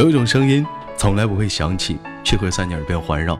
[0.00, 3.34] 有一种声音从来不会响起，却会在你耳边环绕；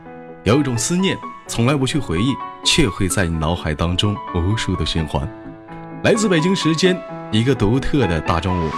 [0.44, 1.16] 有一种思念
[1.46, 5.26] 从来不去回忆，却会在你脑海当中无数的循环。
[6.04, 6.94] 来自北京时间
[7.32, 8.70] 一个独特的大中午，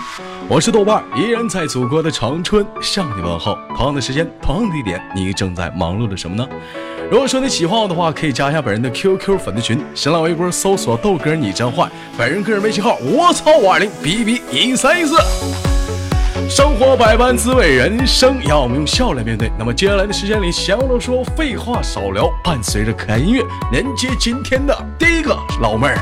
[0.48, 3.58] 我是豆瓣，依然在祖国的长春向你问候。
[3.76, 6.48] 同样的时间，同样的地点，你正在忙碌着什么呢？
[7.10, 15.16] 如果说你喜欢我的话，可以加一下本人的 QQ 粉丝群，新浪微博搜索豆哥你真坏，本人个人微信号我操五二零 B B 一三一四。
[16.54, 19.50] 生活百般滋味，人生要我们用笑来面对。
[19.58, 23.42] 那么接下来的时间里，闲话少说，废话少聊，伴随着可爱音乐，
[23.72, 25.96] 连接今天的第一个老妹儿。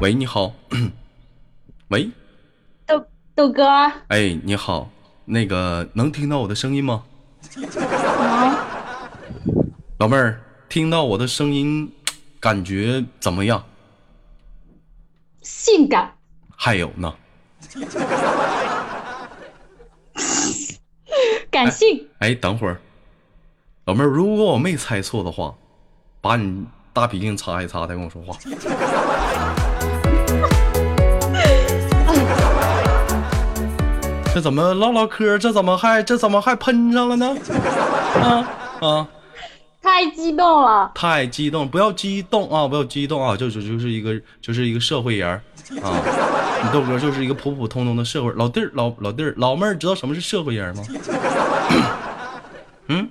[0.00, 0.52] 喂，你好。
[1.90, 2.10] 喂，
[2.84, 3.06] 豆
[3.36, 3.64] 豆哥。
[4.08, 4.90] 哎，你好，
[5.26, 7.04] 那个能听到我的声音吗？
[7.54, 8.56] 能。
[9.98, 11.90] 老妹儿，听到我的声音，
[12.40, 13.64] 感觉怎么样？
[15.42, 16.12] 性感。
[16.56, 17.14] 还有呢？
[21.50, 22.08] 感性。
[22.18, 22.80] 哎，等会儿，
[23.84, 25.54] 老妹儿，如果我没猜错的话，
[26.20, 28.36] 把你大鼻涕擦一擦，再跟我说话。
[34.34, 35.38] 这怎么唠唠嗑？
[35.38, 37.34] 这怎么还这怎么还喷上了呢？
[38.20, 38.46] 啊
[38.80, 39.08] 啊！
[39.86, 40.90] 太激动了！
[40.96, 41.68] 太激动！
[41.68, 42.66] 不要激动啊！
[42.66, 43.36] 不要激动啊！
[43.36, 45.30] 就就就是一个就是一个社会人
[45.80, 46.02] 啊！
[46.64, 50.82] 你豆哥就是一个普普通通的社会老弟儿老老弟儿老妹儿，知道什么是社会人吗？
[52.88, 53.08] 嗯，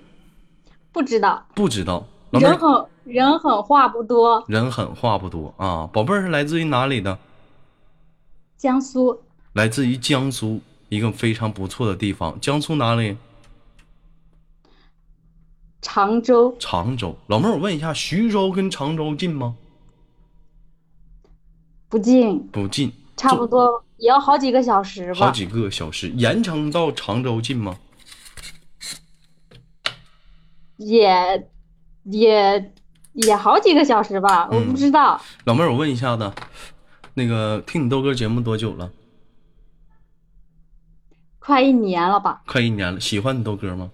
[0.92, 1.46] 不知道。
[1.56, 2.06] 不知道。
[2.32, 4.44] 人狠人狠话不多。
[4.50, 5.88] 人狠话不多啊！
[5.94, 7.18] 宝贝儿是来自于哪里的？
[8.58, 9.18] 江苏。
[9.54, 10.60] 来自于江苏。
[10.90, 13.16] 一个非常不错的地方，江苏哪里？
[15.86, 16.56] 常州。
[16.58, 19.56] 常州，老妹儿，我问一下，徐州跟常州近吗？
[21.88, 22.48] 不近。
[22.48, 25.28] 不近，差不多也要好几个小时吧。
[25.28, 27.78] 好几个小时，盐城到常州近吗？
[30.78, 31.48] 也
[32.06, 32.74] 也
[33.14, 35.22] 也好几个小时吧，我不知道。
[35.44, 36.34] 老妹儿，我问一下子，
[37.14, 38.92] 那个听你豆哥节目多久了？
[41.38, 42.42] 快一年了吧？
[42.48, 43.92] 快一年了，喜欢你豆哥吗？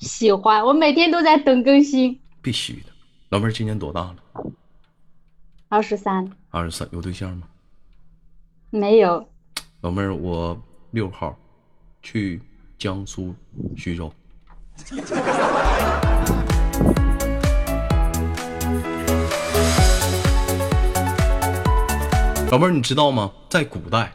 [0.00, 2.18] 喜欢，我每天都在等更新。
[2.40, 2.86] 必须的，
[3.28, 4.16] 老妹儿今年多大了？
[5.68, 6.32] 二十三。
[6.48, 7.46] 二十三，有对象吗？
[8.70, 9.28] 没有。
[9.82, 10.58] 老妹儿，我
[10.92, 11.38] 六号
[12.02, 12.40] 去
[12.78, 13.34] 江苏
[13.76, 14.10] 徐州。
[22.50, 23.32] 老妹儿，你知道吗？
[23.50, 24.14] 在古代。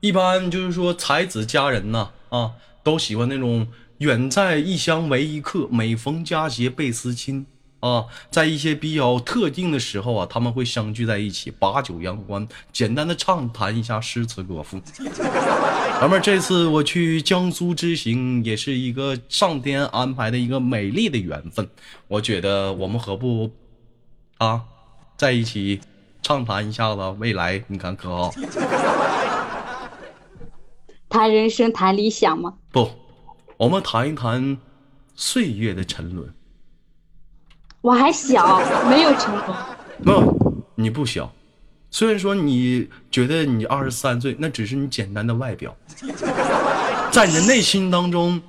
[0.00, 2.52] 一般就是说，才子佳人呐，啊，
[2.82, 3.68] 都喜欢那种
[4.02, 7.46] 远在异乡为异客，每逢佳节倍思亲
[7.78, 8.04] 啊。
[8.32, 14.82] 在一些比较特定的时候啊，他们会相聚在一起，把酒言欢，简单的畅谈一下诗词歌赋。
[16.00, 21.68] 老妹儿，这次我去江苏之行，也是一个上天安排的一个美丽的缘分。
[22.08, 23.52] 我觉得我们何不
[24.38, 24.62] 啊，
[25.16, 25.80] 在一起
[26.22, 28.34] 畅谈一下子未来，你看可好？
[31.08, 32.54] 谈人生，谈理想吗？
[32.72, 32.90] 不，
[33.62, 34.58] 我们谈一谈
[35.14, 36.28] 岁月的沉沦。
[37.80, 39.44] 我还小， 没有沉沦。
[40.02, 41.32] 不，你不小。
[41.88, 45.72] 虽然说你觉得你二十三岁，那只是你简单的外表，
[47.12, 48.42] 在你的内心当中，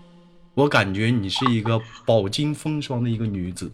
[0.55, 3.71] 我感觉你是一个饱经风霜的一个女子。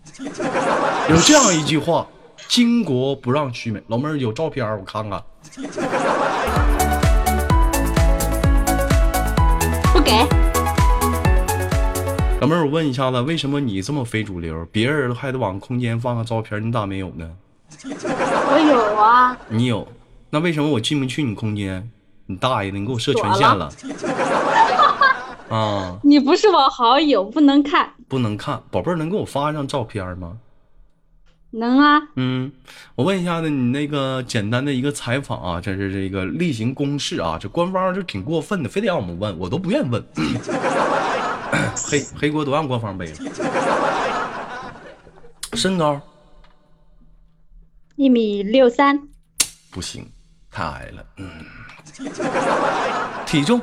[1.09, 2.06] 有这样一句话：
[2.50, 3.81] 巾帼不让须眉。
[3.88, 5.23] 老妹儿有照片，我看看。
[9.94, 10.11] 不给
[12.41, 14.66] 老妹儿，我问一下子，为什么你这么非主流？
[14.72, 17.29] 别人还得往空间放个照片，你咋没有呢？
[17.83, 19.38] 我有啊。
[19.50, 19.85] 你有？
[20.29, 21.91] 那为什么我进不去你空间？
[22.27, 23.69] 你大爷的，你给我设权限了。
[25.50, 26.00] 啊！
[26.03, 27.91] 你不是我好友，不能看。
[28.07, 30.38] 不能看，宝贝儿，能给我发一张照片吗？
[31.51, 32.51] 能啊，嗯，
[32.95, 40.01] 我问一下子，你那个简单的一个采访啊，这是这个例行公事啊，这官方就挺过分的，非得让我们问，我都不愿意问。
[41.90, 43.16] 黑黑锅都让官方背了。
[45.54, 46.00] 身高
[47.96, 49.10] 一米六三，
[49.72, 50.10] 不行，
[50.51, 51.06] 太矮了。
[51.18, 51.46] 嗯，
[53.25, 53.60] 体重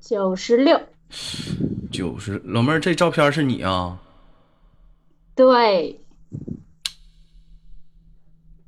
[0.00, 0.80] 九十六，
[1.92, 3.98] 九十，老妹儿，这照片是你啊？
[5.34, 6.00] 对，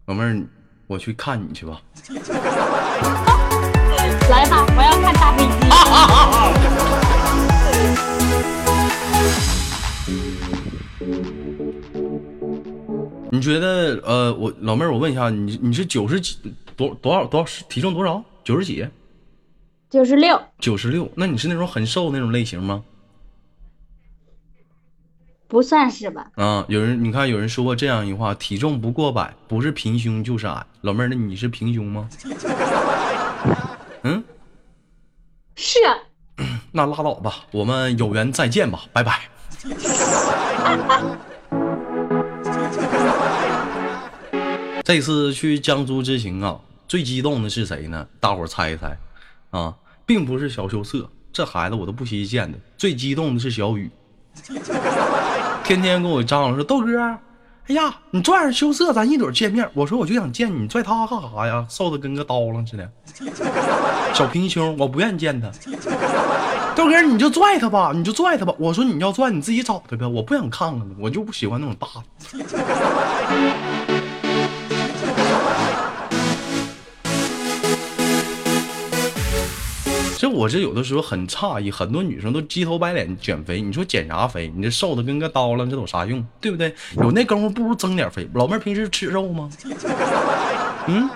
[0.06, 0.46] 老妹儿，
[0.86, 1.80] 我去看你去吧。
[4.30, 5.50] 来吧，我要看大飞机。
[13.44, 16.38] 觉得呃，我老妹儿，我问一下，你你是九十几
[16.74, 18.24] 多多少多少体重多少？
[18.42, 18.84] 九十几？
[19.90, 21.08] 九十六，九十六？
[21.14, 22.82] 那你是那种很瘦那种类型吗？
[25.46, 26.32] 不算是吧？
[26.34, 30.66] 啊，有人你看有人说过这样一句话：体重不过百，不是平胸就是矮。
[30.80, 32.08] 老妹儿，那你是平胸吗？
[34.02, 34.24] 嗯，
[35.54, 35.78] 是。
[36.72, 39.28] 那拉倒吧，我们有缘再见吧，拜拜。
[44.84, 48.06] 这次去江苏之行啊，最激动的是谁呢？
[48.20, 48.94] 大伙儿猜一猜，
[49.48, 52.58] 啊，并不是小羞涩，这孩子我都不稀见的。
[52.76, 53.90] 最激动的是小雨，
[55.64, 59.66] 天天跟我张罗说豆哥，哎呀，你拽着羞涩，咱一会儿见面。
[59.72, 61.66] 我说我就想见你，拽他干啥呀？
[61.70, 62.92] 瘦的跟个刀郎似的，
[64.12, 65.50] 小平胸，我不愿意见他。
[66.76, 68.52] 豆哥，你就拽他吧，你就拽他吧。
[68.58, 72.04] 我说你要拽，你自己找他呗，我不想看看我就不喜欢那种大的。
[80.14, 84.50] 其实我这有的时候很诧异，很多女生都鸡头白脸减肥，你说减啥肥？
[84.56, 86.24] 你这瘦的跟个刀了，这有啥用？
[86.40, 86.74] 对不对？
[86.96, 88.26] 有那功夫不如增点肥。
[88.32, 89.50] 老妹儿平时吃肉吗？
[90.86, 91.10] 嗯，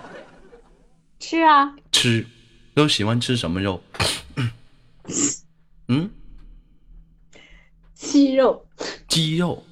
[1.21, 1.73] 吃啊。
[1.93, 2.27] 吃，
[2.75, 3.81] 都喜欢吃什么肉？
[5.89, 6.11] 嗯，
[7.95, 8.67] 鸡肉。
[9.07, 9.65] 鸡肉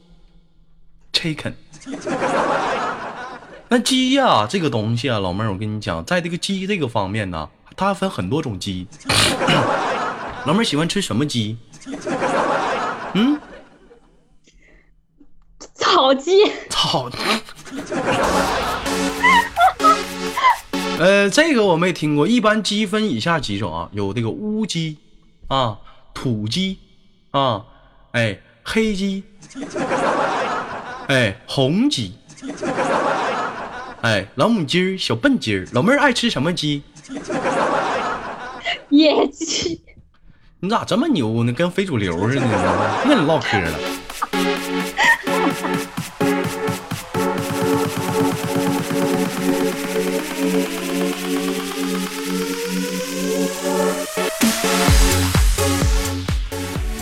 [1.12, 1.52] ，chicken。
[3.68, 7.50] 那鸡呀，这个东西啊，老妹儿，我跟你讲，在这个鸡这个方面呢。
[7.76, 8.86] 它分很多种鸡，
[10.46, 11.58] 老妹儿喜欢吃什么鸡？
[13.14, 13.38] 嗯，
[15.74, 16.50] 草鸡。
[16.70, 17.10] 草。
[20.98, 22.26] 呃，这个我没听过。
[22.26, 24.96] 一般鸡分以下几种啊，有这个乌鸡
[25.48, 25.78] 啊、
[26.14, 26.78] 土鸡
[27.32, 27.62] 啊、
[28.12, 29.22] 哎黑鸡、
[31.08, 32.14] 哎红鸡、
[34.00, 35.66] 哎老母鸡儿、小笨鸡儿。
[35.72, 36.82] 老妹儿爱吃什么鸡？
[38.90, 39.80] 野鸡，
[40.60, 41.52] 你咋这么牛呢？
[41.52, 43.02] 跟非主流似的呢？
[43.04, 43.78] 别跟你唠嗑了。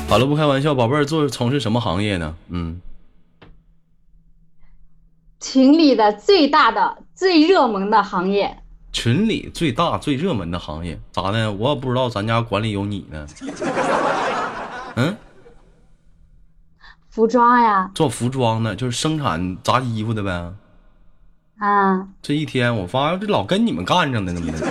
[0.09, 2.37] 好了，不开玩笑，宝贝儿做从事什么行业呢？
[2.49, 2.81] 嗯，
[5.41, 8.64] 群里的最大的、最热门的行业。
[8.95, 11.53] 群里最大最热门的行业咋的？
[11.53, 13.27] 我也不知道咱家管理有你呢。
[14.95, 15.17] 嗯，
[17.11, 20.53] 服装呀，做服装的，就是生产扎衣服的呗。
[21.59, 24.59] 啊，这一天我发现这老跟你们干着呢，怎么的？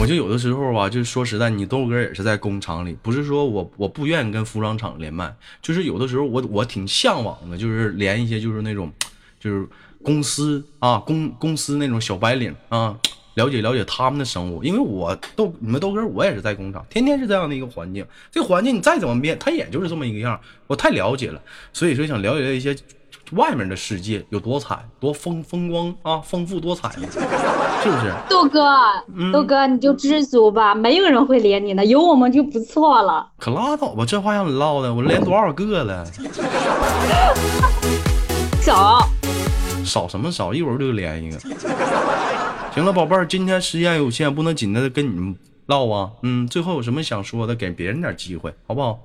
[0.00, 8.90] 我就有的时候吧，就是说实在，你豆哥也是在工厂里，不是说我我不愿意跟服装厂连麦，就是有的时候我我挺向往的，就是连一些就是那种，
[9.38, 9.68] 就是。
[10.08, 12.96] 公司啊，公公司那种小白领啊，
[13.34, 18.06] 了解了解他们的生活，因为我豆你们豆哥，我也是在工厂，天天是这样的一个环境。
[18.32, 21.38] 这个环境你再怎么变，它也就是这么一个样我太了解了，
[21.74, 22.74] 所以说想了解一些
[23.32, 28.10] 外面的世界有多惨，多风风光啊，丰富多彩， 是不是？
[28.30, 28.66] 豆哥，
[29.30, 33.28] 豆哥你就知足吧，没有人会连你的，有我们就不错了。
[33.36, 36.06] 可拉倒吧，这话让你唠的，我连多少个了？
[38.62, 39.06] 少。
[39.88, 40.54] 少什么少？
[40.54, 41.38] 一会儿就连一个。
[42.74, 45.34] 行了，宝贝儿，今天时间有限，不能紧着跟你们
[45.66, 46.12] 唠啊。
[46.22, 49.00] 嗯，最后有什么想说的，给别人点机会，好不好？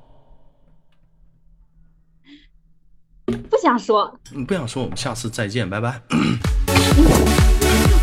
[3.26, 4.20] 不想说。
[4.32, 6.00] 你不想说，我们下次再见，拜拜。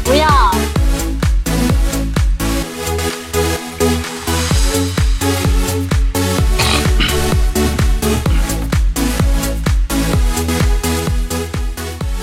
[0.04, 0.50] 不要。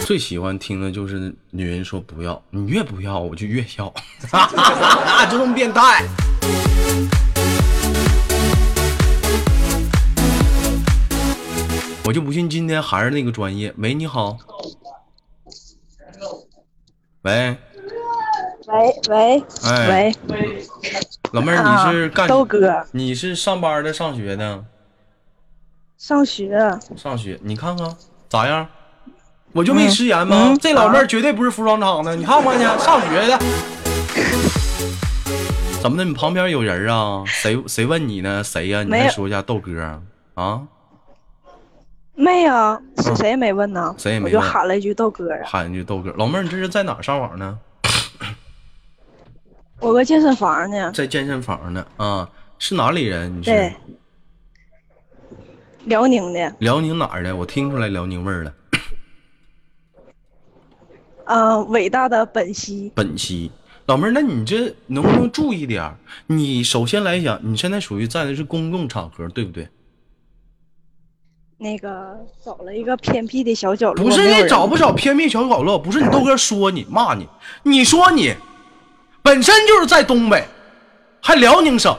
[0.07, 3.93] 最喜欢听的就是女人说不要，你越不要我就越要，
[5.29, 6.07] 就这么变态。
[12.05, 13.73] 我就不信今天还是那个专业。
[13.79, 14.37] 喂，你好。
[17.23, 17.57] 喂。
[18.67, 19.43] 喂喂。
[19.65, 20.15] 哎。
[20.29, 20.65] 喂。
[21.33, 22.29] 老妹儿，你是干？
[22.29, 22.87] 豆哥。
[22.93, 24.63] 你是上班的，上学的？
[25.97, 26.57] 上学。
[26.95, 27.93] 上学，你看看
[28.29, 28.65] 咋样？
[29.57, 30.55] 我就没食言吗？
[30.61, 33.39] 这老妹儿绝对不是服装厂的，你看看去， 上学的。
[35.81, 36.05] 怎么的？
[36.05, 37.23] 你旁边有人啊？
[37.25, 38.43] 谁谁问你呢？
[38.43, 38.83] 谁呀？
[38.83, 39.99] 你再说一下，豆哥
[40.35, 40.61] 啊？
[42.13, 43.95] 没有，是谁没问呢？
[43.97, 45.39] 谁也没问，就喊了一句豆哥啊。
[45.43, 47.57] 喊一句豆哥，老妹儿，你这是在哪上网呢？
[49.81, 50.91] 我搁健身房呢。
[50.91, 52.29] 在健身房呢啊？
[52.59, 53.39] 是哪里人？
[53.39, 53.73] 你是？
[55.85, 57.35] 辽宁的，辽宁哪儿的？
[57.35, 58.53] 我听出来辽宁味儿了。
[61.27, 63.51] 啊，伟大的本兮，本兮，
[63.85, 65.97] 老妹儿，那你这能不能注意点儿？
[66.27, 69.67] 你首先来讲，你现在属于在的是公共场合，对不对？
[71.59, 72.15] 那个
[72.45, 77.27] 找了一个偏僻的小角落，不是你找不找偏僻小角落，不是你豆哥说你骂你，
[77.63, 78.33] 你说你
[79.21, 80.47] 本身就是在东北，
[81.19, 81.97] 还辽宁省，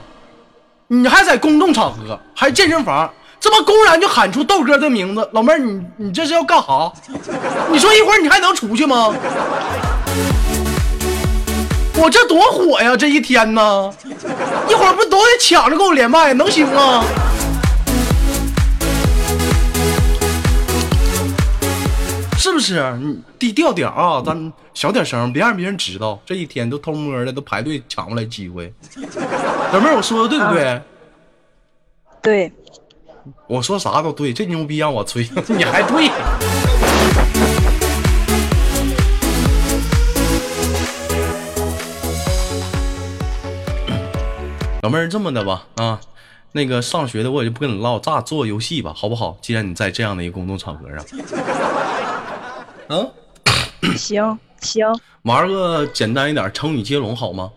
[0.87, 6.93] 你还在公众场合，还健身房，这么公然就喊出豆哥的名字，老妹儿，你你这是要干哈？
[7.71, 9.15] 你说一会儿你还能出去吗？
[12.01, 12.97] 我这多火呀！
[12.97, 13.93] 这一天呢，
[14.69, 17.05] 一会儿不都得抢着跟我连麦，能行吗？
[22.39, 22.95] 是不是？
[23.39, 26.21] 低调点啊，咱小点声，别让别人知道。
[26.25, 28.73] 这一天都偷摸的，都排队抢过来机会。
[29.73, 30.83] 老妹儿，我说的对不对？
[32.21, 32.53] 对，
[33.47, 36.09] 我说啥都对，这牛逼让我吹， 你还对。
[44.83, 46.01] 老妹儿，这么的吧，啊，
[46.53, 49.37] 那个上学的我也就不跟你唠，咱俩做游戏吧，好不好？
[49.43, 51.05] 既然你在这样的一个公众场合上，
[52.89, 53.07] 啊，
[53.97, 54.87] 行行
[55.23, 57.51] 玩个简单一点，成语接龙好吗？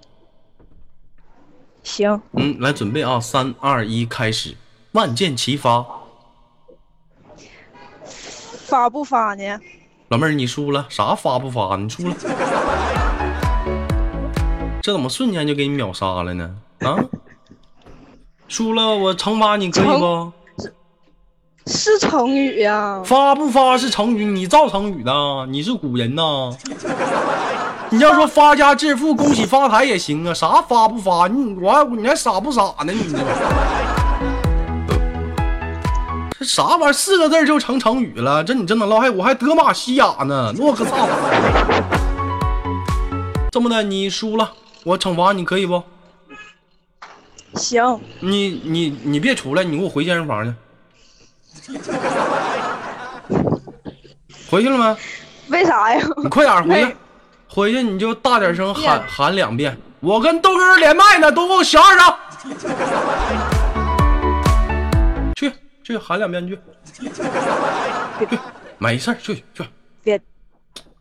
[1.84, 4.56] 行，嗯，来准备啊，三二一，开始，
[4.94, 5.86] 万箭齐发。
[8.66, 9.60] 发不发呢？
[10.10, 11.76] 老妹儿，你输了，啥发不发？
[11.78, 12.16] 你输了，
[14.84, 16.56] 这怎么瞬间就给你秒杀了呢？
[16.80, 16.98] 啊，
[18.48, 20.32] 输了，我惩罚你可以不？
[21.68, 26.52] 是成语呀、发不发是成语，你造成语的，你是古人呐。
[27.92, 31.28] 你要说发家致富、恭喜发财也行啊，啥发不发？
[31.28, 32.92] 你我还你还傻不傻呢？
[32.92, 33.14] 你
[36.42, 36.94] 这这啥玩意儿？
[36.94, 38.44] 四个字就成成语了？
[38.44, 39.00] 这你真能唠？
[39.00, 41.12] 还我还德玛西亚呢，诺克萨斯。
[43.52, 44.52] 这么的，你输了，
[44.84, 45.84] 我惩罚你可以不？
[47.54, 50.52] 行，你你你别出来，你给我回健身房去。
[54.50, 54.98] 回去了没？
[55.50, 56.02] 为啥呀？
[56.18, 56.96] 你快点回去，
[57.48, 59.78] 回去你就大点声喊喊两遍。
[60.00, 62.16] 我跟豆哥连麦呢，都给我小点声。
[65.92, 66.58] 去去喊两遍去，
[66.94, 67.12] 去，
[68.80, 69.64] 没事儿去去。
[70.04, 70.20] 别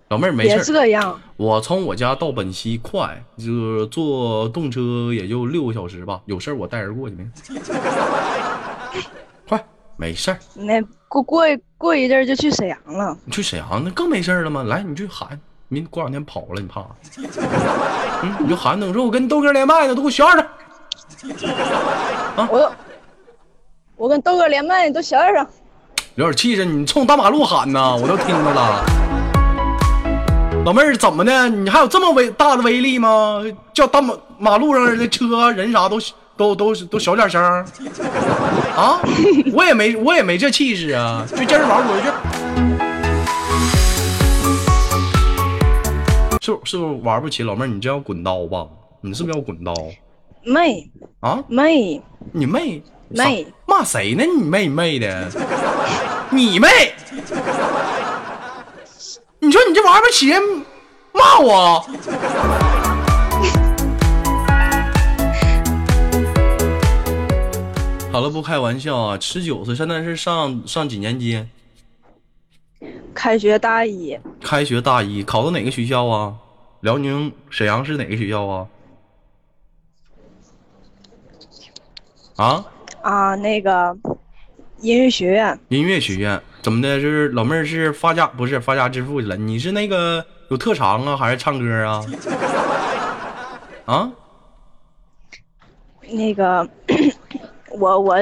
[0.09, 6.21] 老妹儿没事儿，这样，我从我家到本溪快，就坐动车也就六个小时吧。
[6.27, 7.31] 有事儿我带人过去没？
[9.49, 9.65] 快，
[9.97, 10.39] 没事儿。
[10.55, 11.45] 那过过
[11.79, 13.17] 过一阵儿就去沈阳了。
[13.25, 14.65] 你去沈阳那更没事儿了吗？
[14.65, 16.85] 来，你去喊，明过两天跑了，你怕？
[18.23, 20.47] 嗯，你就喊等说，我跟豆哥连麦呢，都给我小点声。
[22.51, 22.73] 我
[24.01, 25.47] 我跟豆哥连麦，你都小点声。
[26.15, 28.83] 有点气势，你冲大马路喊呢，我都听着了。
[30.65, 31.51] 老妹儿怎么的？
[31.51, 33.43] 你还有这么威大的威力吗？
[33.75, 36.01] 叫大马马路上的车人啥都
[36.35, 37.43] 都都都小点声
[38.75, 39.03] 啊！
[39.53, 41.27] 我也没我也没这气势啊！
[41.29, 42.07] 就健身房回去。
[46.41, 47.43] 是不是不是玩不起？
[47.43, 48.67] 老妹儿，你这要滚刀吧？
[49.03, 49.75] 你是不是要滚刀
[50.43, 50.91] 妹
[51.21, 51.45] 啊？
[51.49, 52.01] 妹，
[52.33, 54.25] 你妹妹骂谁呢？
[54.25, 55.31] 你妹妹的，
[56.31, 56.69] 你妹！
[59.41, 60.43] 你说你这玩不起人，
[61.13, 61.81] 骂我？
[68.13, 69.19] 好了，不开玩笑啊！
[69.21, 71.47] 十九岁，现在是上上几年级？
[73.15, 76.35] 开学大一，开学大一，考的哪个学校啊？
[76.81, 78.67] 辽宁沈阳市哪个学校啊？
[82.41, 82.65] 啊？
[83.03, 83.95] 啊，那个
[84.81, 86.97] 音乐学院，音乐学院怎么的？
[86.99, 89.37] 就是老妹儿是发家不是发家致富去了？
[89.37, 92.03] 你是那个有特长啊，还是唱歌啊？
[93.85, 94.11] 啊？
[96.11, 96.67] 那个
[97.79, 98.17] 我我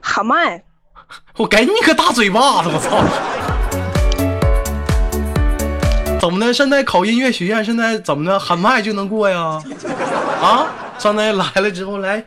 [0.00, 0.62] 喊麦，
[1.36, 2.70] 我给你个大嘴巴子！
[2.72, 3.02] 我操！
[6.20, 6.54] 怎么的？
[6.54, 8.38] 现在考音乐学院，现在怎么的？
[8.38, 9.60] 喊麦就能过呀？
[10.40, 10.66] 啊？
[10.98, 12.24] 上来来了之后，来，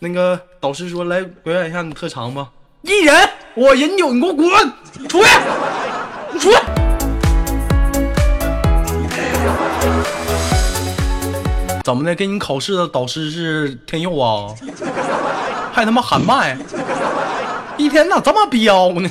[0.00, 2.48] 那个导师说来表演一下你特长吧。
[2.82, 4.48] 一人，我饮酒，你给我滚
[5.08, 5.28] 出去！
[6.32, 6.58] 你出去！
[11.82, 12.14] 怎么的？
[12.14, 14.54] 给你考试的导师是天佑啊？
[15.72, 16.56] 还他妈喊麦？
[17.76, 19.10] 一天咋这么彪呢？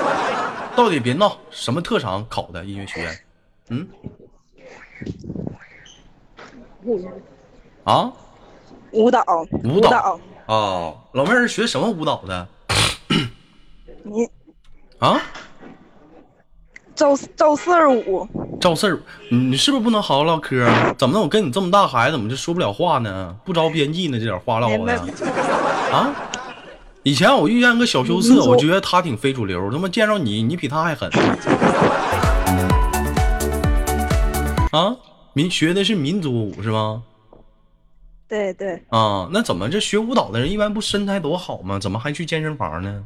[0.76, 3.18] 到底别闹，什么特长考的音乐学院？
[3.70, 3.88] 嗯？
[7.84, 8.12] 啊？
[8.92, 9.24] 舞蹈，
[9.64, 12.48] 舞蹈，哦，老妹儿是学什么舞蹈的？
[14.02, 14.28] 你
[14.98, 15.20] 啊？
[16.94, 18.28] 赵赵四儿五，
[18.60, 20.94] 赵四儿，你你是不是不能好好唠嗑啊？
[20.98, 23.34] 怎么能我跟你这么大孩子，怎么就说不了话呢？
[23.44, 24.18] 不着边际呢？
[24.18, 24.92] 这点话唠的
[25.92, 26.14] 啊？
[27.02, 31.10] 以前我遇见个小羞涩，我觉得他挺非主流，他妈见着你，你比他还狠。
[34.72, 34.94] 啊，
[35.32, 37.02] 民学的是民族舞是吗？
[38.30, 41.80] 对对，啊，那怎么这学舞蹈的人一般不身材多好吗？
[41.80, 43.04] 怎么还去健身房呢？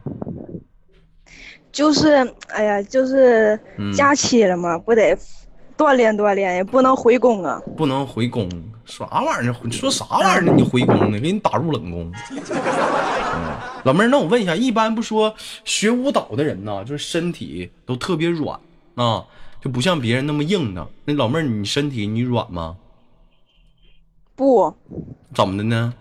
[1.73, 2.11] 就是
[2.49, 5.17] 哎呀，就是嗯假期了嘛，不得
[5.79, 7.59] 锻炼锻炼，也不能回宫啊。
[7.75, 8.47] 不能回宫，
[8.85, 9.57] 啥玩意儿？
[9.65, 10.53] 你说啥玩意儿呢？
[10.55, 11.19] 你回宫呢？
[11.19, 12.13] 给你打入冷宫。
[12.31, 18.61] 嗯，老妹儿，那我问一下，一般不说学舞蹈的人呢，就是身体都特别软
[18.95, 19.25] 啊，
[19.61, 20.87] 就不像别人那么硬的。
[21.07, 22.77] 那老妹儿，你身体你软吗？
[24.37, 24.75] 不，
[25.35, 25.93] 怎么的呢？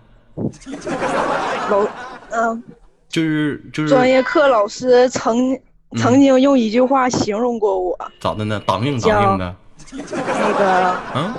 [1.69, 1.85] 老
[2.31, 2.63] 嗯，
[3.07, 5.61] 就是就是专业课老师曾嗯
[5.97, 8.61] 曾经用一句话形容过我，咋的呢？
[8.65, 9.55] 当硬当硬的，
[9.91, 11.33] 那个嗯。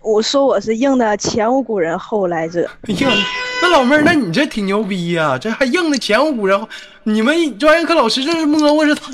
[0.00, 2.64] 我说我是硬的前无古人后来者。
[2.82, 3.10] 哎呀，
[3.60, 6.68] 那老妹儿，那你这挺牛逼呀、这还硬的前无古人后。
[7.02, 9.10] 你们专业课老师这是摸摸是他，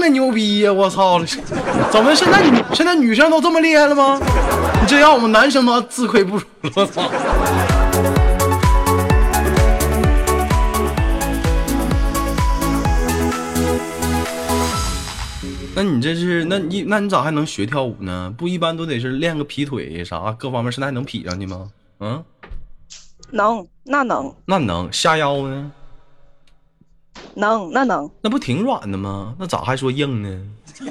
[0.00, 1.26] 你这硬的牛逼呀、我操了！
[1.92, 4.18] 怎么现在女现在女生都这么厉害了吗？
[4.80, 7.02] 你这让我们男生都自愧不如了，我操！
[15.74, 18.32] 那你这是那你那你咋还能学跳舞呢？
[18.36, 21.70] 不一般都得是练个劈腿啥，各方面现在还能劈上去吗？
[22.00, 22.22] 嗯，
[23.30, 25.70] 能，那能，那能下腰呢？
[27.34, 29.34] 能，那能，那不挺软的吗？
[29.38, 30.28] 那咋还说硬呢？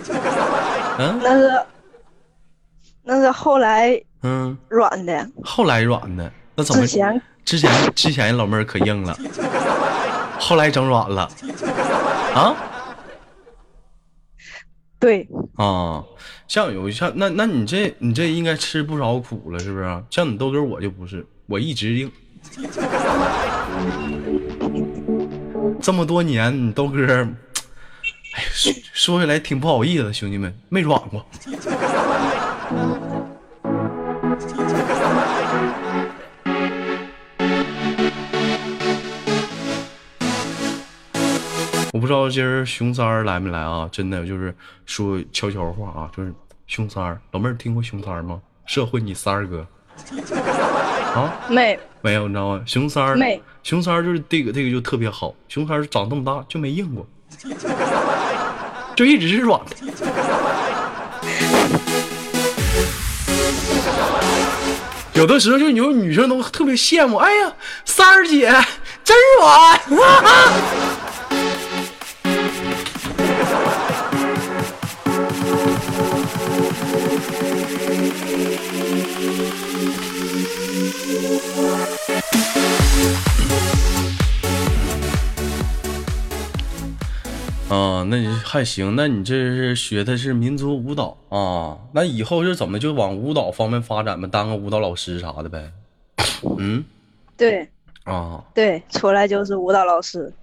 [0.99, 1.61] 嗯那是
[3.03, 9.17] 那是后来嗯，软的，后来软的，那怎么之前之前之前老妹儿可硬了，
[10.39, 11.29] 后来整软了
[12.35, 12.55] 啊
[14.99, 16.03] 对，啊！
[16.49, 20.03] 像有像那那你这你这应该吃不少苦了，是不是？
[20.09, 22.11] 像你豆哥我就不是，我一直硬。
[25.81, 31.25] 这么多年，你豆哥，哎呀，说说起来挺不好意思，兄弟们，没软过。
[41.91, 43.89] 我不知道今儿熊三儿来没来啊？
[43.91, 44.53] 真的就是
[44.85, 46.33] 说悄悄话啊，就是
[46.67, 48.39] 熊三儿，老妹儿听过熊三儿吗？
[48.65, 49.65] 社会你三儿哥
[51.15, 51.33] 啊？
[51.49, 52.63] 没没有，你知道吗？
[52.65, 57.07] 熊三儿没，熊三就是这个这个就特别好，熊三儿长这么大就没硬过，
[58.95, 59.75] 就一直是软的。
[65.13, 68.49] 有的时候就有女生都特别羡慕，哎呀，三儿姐
[69.03, 69.79] 真软。
[87.69, 91.77] 啊，那你还行，那你这是学的是民族舞蹈啊？
[91.93, 94.27] 那以后是怎么就往舞蹈方面发展呗？
[94.27, 95.71] 当个舞蹈老师啥的呗？
[96.57, 96.83] 嗯
[97.37, 97.69] 对
[98.05, 100.33] 啊，对，出来就是舞蹈老师。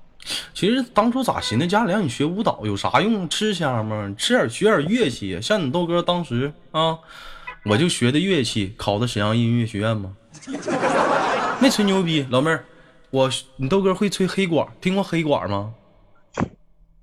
[0.55, 3.29] 其实当初咋寻思，家里让你学舞蹈有啥用？
[3.29, 4.15] 吃香吗？
[4.17, 6.99] 吃点学点乐器，像你豆哥当时啊，
[7.65, 10.13] 我就学的乐器，考的沈阳音乐学院嘛，
[11.61, 12.65] 没吹牛逼，老妹儿，
[13.11, 15.75] 我你豆哥会吹黑管，听过黑管吗？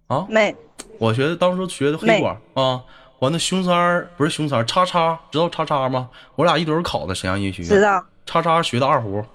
[0.08, 0.56] 啊，没
[1.00, 2.82] 我学的当初学的黑管啊，
[3.20, 6.10] 完了熊三儿不是熊三儿，叉叉知道叉叉吗？
[6.36, 9.24] 我俩一堆儿考的沈阳音乐学院，知道，叉叉学的二胡。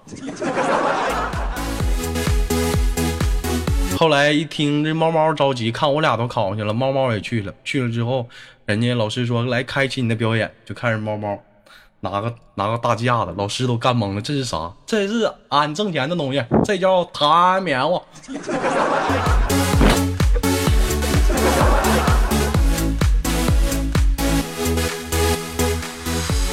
[3.99, 7.53] 后来一听这猫猫着急，看我俩都考上去了，猫猫也去了。
[7.65, 8.29] 去了之后，
[8.65, 11.37] 人家老师说来开启你的表演，就看着猫猫
[12.01, 14.71] 拿个拿个大架子，老师都干懵了，这是啥？
[14.87, 18.01] 这是俺挣钱的东西，这叫弹棉花。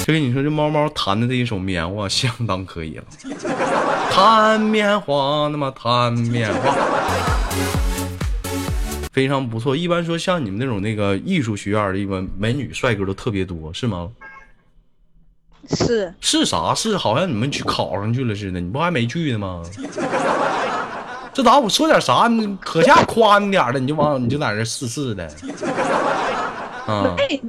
[0.05, 3.03] 就跟你说，这猫猫弹的这一首棉花相当可以了，
[4.11, 6.75] 弹棉花，那么弹棉花，
[9.11, 9.75] 非常不错。
[9.75, 14.11] 一般说像你们那种那个艺术学院的，一般美女帅哥都特别多，是吗？
[15.71, 16.75] 是是啥？
[16.75, 19.63] 是好像你们去考上去了似的，你不还没去呢吗？
[21.33, 25.27] 这咋我说点啥，你可下夸你点儿了，你就往你就在这试试的。
[26.85, 27.41] 啊，没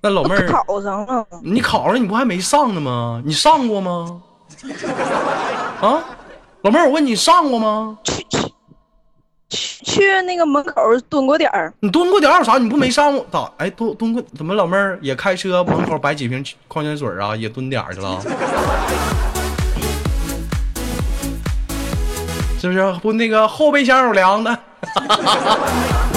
[0.00, 3.20] 那老妹儿，考上了，你考上你不还没上呢吗？
[3.24, 4.20] 你上过吗？
[5.82, 6.04] 啊，
[6.62, 7.98] 老妹儿，我问你上过吗？
[8.04, 8.38] 去去
[9.50, 10.72] 去去那个门口
[11.08, 12.58] 蹲过点儿，你蹲过点儿有啥？
[12.58, 13.50] 你不没上过咋？
[13.56, 17.34] 哎，蹲蹲过怎么老妹儿也开车门口摆几瓶矿泉水啊？
[17.34, 18.20] 也蹲点儿去了？
[22.60, 22.92] 是不是？
[23.02, 24.58] 不那个后备箱有凉的。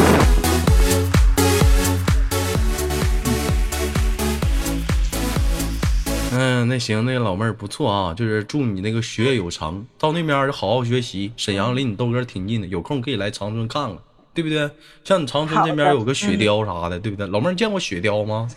[6.44, 11.32] 嗯，那行，那个老妹儿不错啊，就是祝你那个学业有成，到那边儿就好好学习。
[11.38, 13.98] 沈阳离你豆哥挺近的，有空可以来长春看看，
[14.34, 14.68] 对不对？
[15.04, 17.28] 像你长春这边有个雪雕啥的，对不对？
[17.28, 18.50] 老妹儿见过雪雕吗？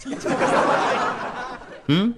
[1.89, 2.15] 嗯，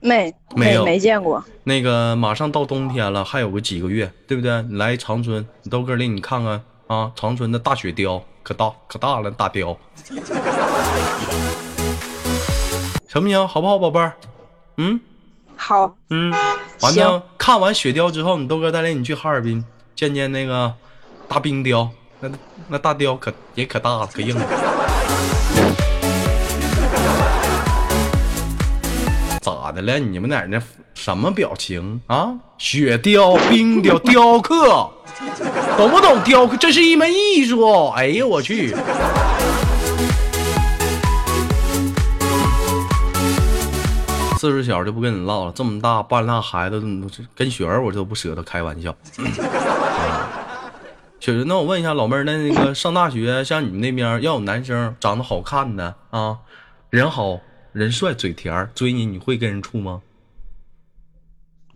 [0.00, 1.44] 没没有没见过。
[1.62, 4.62] 那个马上到冬天了，还有个几个月，对不对？
[4.62, 9.78] 你来长春，你豆哥领你看看啊，长春的大雪雕可大可大了，大雕，
[13.06, 13.46] 行不行？
[13.46, 14.12] 好不好，宝贝儿？
[14.76, 15.00] 嗯。
[15.54, 16.32] 好，嗯，
[16.80, 20.72] 完行了，看完雪雕之后，你豆哥带领你去哈尔滨见见那个
[21.28, 22.28] 大冰雕，那
[22.68, 24.44] 那大雕可也可大了，可硬了。
[29.40, 29.98] 咋的了？
[30.00, 30.60] 你们哪儿那
[30.94, 32.34] 什么表情啊？
[32.58, 34.90] 雪雕、冰雕、雕刻，
[35.76, 36.56] 懂不懂雕刻？
[36.56, 37.88] 这是一门艺术。
[37.90, 38.74] 哎呀我去！
[44.42, 46.82] 岁数小就不跟你唠了，这么大半拉孩子，
[47.32, 48.92] 跟雪儿我都不舍得开玩笑。
[51.20, 56.36] 雪儿，那我问一下老妹儿，那那个上大学，像你们那边要有男生长得好看的啊，
[56.90, 57.38] 人好
[57.70, 60.02] 人帅嘴甜追你，你会跟人处吗？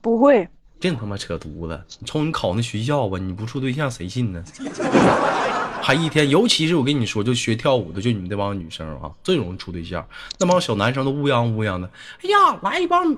[0.00, 0.48] 不会，
[0.80, 1.80] 净他妈扯犊子！
[2.00, 4.42] 你瞅你考那学校吧，你不处对象谁信呢？
[5.82, 10.04] 还一天，尤其是我跟你说，就学跳舞的，就你们这帮女生啊，最容易处对象。
[10.38, 11.88] 那帮小男生都乌泱乌泱的，
[12.22, 13.12] 哎呀，来一帮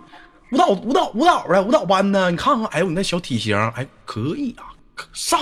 [0.50, 4.76] 舞蹈舞蹈舞蹈的舞蹈班的，你看看，哎呦，你那小体型，哎，可以啊，
[5.14, 5.40] 上。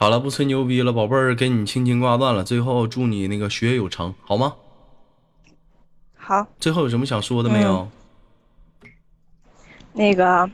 [0.00, 2.42] 好了，不吹牛逼了，宝贝儿，给你轻轻挂断了。
[2.42, 4.54] 最后祝你那个学业有成，好吗？
[6.24, 7.88] 好，最后有什么想说的没有？
[9.92, 10.48] 那个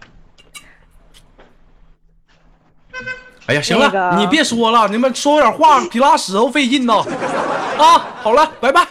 [3.47, 6.95] 哎呀，行了，那个你别说了，你们说点话比拉屎都费劲呢。
[7.79, 8.87] 啊，好了，拜拜。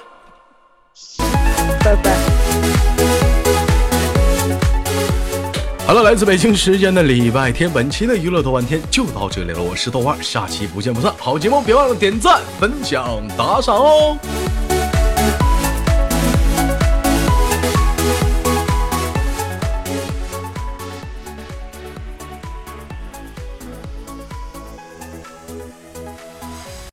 [1.83, 2.15] 拜拜。
[5.85, 9.61] 好了，来自北京时间的礼拜天，本期的娱乐豆瓣天就到这里了。
[9.61, 11.13] 我是豆瓣儿，下期不见不散。
[11.17, 14.17] 好节目别忘了点赞、分享、打赏哦。